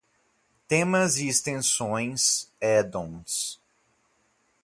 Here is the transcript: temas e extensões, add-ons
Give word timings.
temas 0.67 1.17
e 1.19 1.27
extensões, 1.27 2.51
add-ons 2.59 3.61